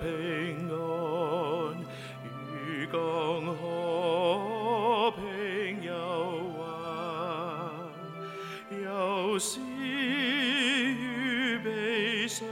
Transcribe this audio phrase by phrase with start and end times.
[0.00, 0.08] 平
[0.70, 1.76] 安，
[2.64, 7.82] 与共和，平又啊，
[8.70, 12.46] 有喜与悲伤。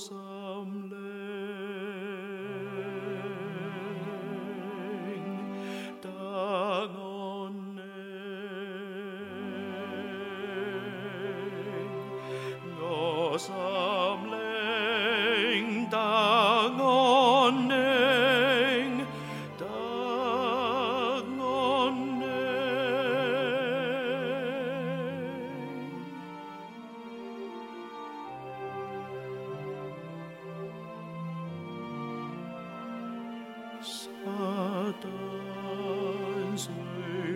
[0.00, 0.88] awesome.
[33.82, 37.29] Satans way.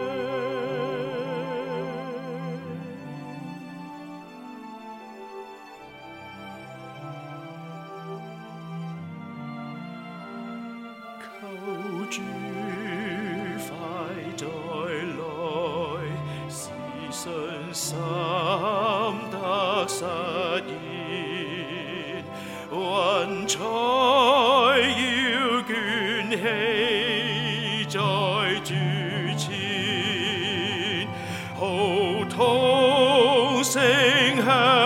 [33.63, 34.82] sing her.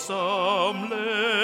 [0.00, 1.39] some live.